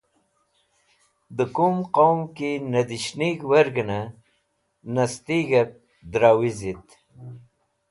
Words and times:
Dẽ 1.35 1.51
kumd 1.55 1.83
qowm 1.95 2.19
ki 2.35 2.49
nẽdishnig̃h 2.71 3.47
werg̃hẽnẽ 3.49 4.13
nastig̃hẽb 4.93 5.69
dra 6.11 6.31
wisit. 6.39 6.85